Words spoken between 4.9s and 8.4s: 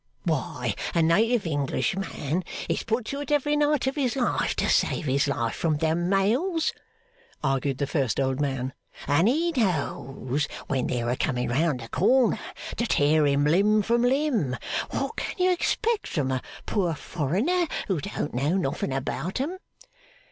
his life from them Mails,' argued the first old